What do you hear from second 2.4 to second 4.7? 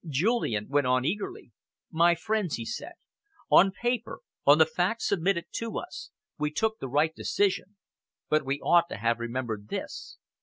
he said, "on paper, on the